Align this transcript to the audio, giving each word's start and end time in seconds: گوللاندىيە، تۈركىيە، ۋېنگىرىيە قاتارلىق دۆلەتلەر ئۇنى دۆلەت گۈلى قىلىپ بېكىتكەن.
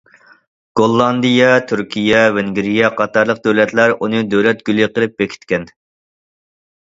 گوللاندىيە، 0.79 1.49
تۈركىيە، 1.71 2.21
ۋېنگىرىيە 2.37 2.89
قاتارلىق 3.01 3.43
دۆلەتلەر 3.49 3.93
ئۇنى 3.99 4.21
دۆلەت 4.33 4.65
گۈلى 4.71 4.87
قىلىپ 4.95 5.13
بېكىتكەن. 5.23 5.69